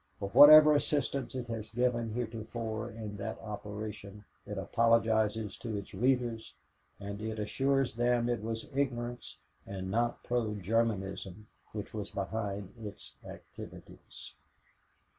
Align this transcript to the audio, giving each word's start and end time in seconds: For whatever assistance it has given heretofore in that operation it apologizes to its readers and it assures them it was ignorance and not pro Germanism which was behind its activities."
For 0.17 0.29
whatever 0.29 0.73
assistance 0.73 1.35
it 1.35 1.45
has 1.49 1.69
given 1.69 2.09
heretofore 2.15 2.89
in 2.89 3.17
that 3.17 3.37
operation 3.39 4.25
it 4.47 4.57
apologizes 4.57 5.57
to 5.57 5.77
its 5.77 5.93
readers 5.93 6.55
and 6.99 7.21
it 7.21 7.37
assures 7.37 7.93
them 7.93 8.27
it 8.27 8.41
was 8.41 8.67
ignorance 8.73 9.37
and 9.67 9.91
not 9.91 10.23
pro 10.23 10.55
Germanism 10.55 11.45
which 11.71 11.93
was 11.93 12.09
behind 12.09 12.73
its 12.79 13.13
activities." 13.23 14.33